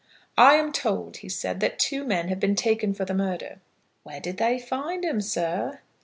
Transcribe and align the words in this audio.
"I 0.39 0.55
am 0.55 0.71
told," 0.71 1.17
he 1.17 1.29
said, 1.29 1.59
"that 1.59 1.77
two 1.77 2.03
men 2.03 2.27
have 2.29 2.39
been 2.39 2.55
taken 2.55 2.91
for 2.95 3.05
the 3.05 3.13
murder." 3.13 3.59
"Where 4.01 4.19
did 4.19 4.37
they 4.37 4.57
find 4.57 5.05
'em, 5.05 5.21
sir?" 5.21 5.81